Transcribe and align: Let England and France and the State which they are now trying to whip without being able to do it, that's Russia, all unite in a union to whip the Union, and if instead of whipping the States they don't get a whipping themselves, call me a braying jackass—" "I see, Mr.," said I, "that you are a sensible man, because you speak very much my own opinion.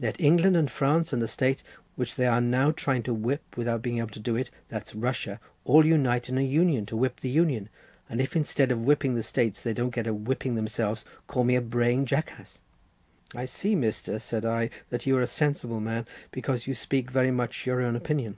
Let 0.00 0.18
England 0.18 0.56
and 0.56 0.70
France 0.70 1.12
and 1.12 1.20
the 1.20 1.28
State 1.28 1.62
which 1.94 2.14
they 2.16 2.24
are 2.24 2.40
now 2.40 2.70
trying 2.70 3.02
to 3.02 3.12
whip 3.12 3.42
without 3.54 3.82
being 3.82 3.98
able 3.98 4.08
to 4.12 4.18
do 4.18 4.34
it, 4.34 4.48
that's 4.68 4.94
Russia, 4.94 5.38
all 5.66 5.84
unite 5.84 6.30
in 6.30 6.38
a 6.38 6.40
union 6.40 6.86
to 6.86 6.96
whip 6.96 7.20
the 7.20 7.28
Union, 7.28 7.68
and 8.08 8.18
if 8.18 8.34
instead 8.34 8.72
of 8.72 8.86
whipping 8.86 9.14
the 9.14 9.22
States 9.22 9.60
they 9.60 9.74
don't 9.74 9.94
get 9.94 10.06
a 10.06 10.14
whipping 10.14 10.54
themselves, 10.54 11.04
call 11.26 11.44
me 11.44 11.54
a 11.54 11.60
braying 11.60 12.06
jackass—" 12.06 12.62
"I 13.34 13.44
see, 13.44 13.76
Mr.," 13.76 14.18
said 14.22 14.46
I, 14.46 14.70
"that 14.88 15.04
you 15.04 15.18
are 15.18 15.20
a 15.22 15.26
sensible 15.26 15.80
man, 15.80 16.06
because 16.30 16.66
you 16.66 16.72
speak 16.72 17.10
very 17.10 17.30
much 17.30 17.66
my 17.66 17.72
own 17.74 17.94
opinion. 17.94 18.36